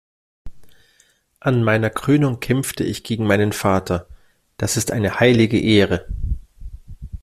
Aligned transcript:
An 1.41 1.61
meiner 1.63 1.91
Krönung 1.91 2.39
kämpfte 2.39 2.83
ich 2.83 3.03
gegen 3.03 3.27
meinen 3.27 3.53
Vater. 3.53 4.07
Das 4.57 4.75
ist 4.75 4.91
eine 4.91 5.19
heilige 5.19 5.59
Ehre. 5.61 6.07